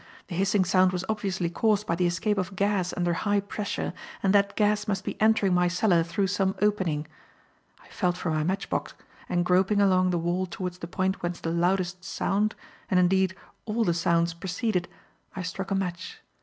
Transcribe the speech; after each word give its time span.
The 0.29 0.35
hissing 0.35 0.65
sound 0.65 0.93
was 0.93 1.05
obviously 1.07 1.47
caused 1.47 1.85
by 1.85 1.93
the 1.93 2.07
escape 2.07 2.39
of 2.39 2.55
gas 2.55 2.91
under 2.97 3.13
high 3.13 3.39
pressure, 3.39 3.93
and 4.23 4.33
that 4.33 4.55
gas 4.55 4.87
must 4.87 5.03
be 5.03 5.15
entering 5.21 5.53
my 5.53 5.67
cellar 5.67 6.01
through 6.01 6.25
some 6.25 6.55
opening. 6.59 7.05
I 7.83 7.87
felt 7.89 8.17
for 8.17 8.31
my 8.31 8.43
match 8.43 8.67
box, 8.67 8.95
and, 9.29 9.45
groping 9.45 9.79
along 9.79 10.09
the 10.09 10.17
wall 10.17 10.47
towards 10.47 10.79
the 10.79 10.87
point 10.87 11.21
whence 11.21 11.39
the 11.39 11.51
loudest 11.51 12.03
sound 12.03 12.55
and, 12.89 12.99
indeed, 12.99 13.35
all 13.65 13.83
the 13.83 13.93
sounds 13.93 14.33
proceeded, 14.33 14.87
I 15.35 15.43
struck 15.43 15.69
a 15.69 15.75
match. 15.75 16.17